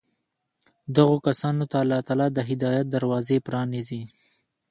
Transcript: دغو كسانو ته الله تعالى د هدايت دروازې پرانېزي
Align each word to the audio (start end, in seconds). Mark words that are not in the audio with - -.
دغو 0.95 1.15
كسانو 1.27 1.63
ته 1.71 1.77
الله 1.83 1.99
تعالى 2.07 2.27
د 2.31 2.37
هدايت 2.49 2.85
دروازې 2.95 3.37
پرانېزي 3.47 4.01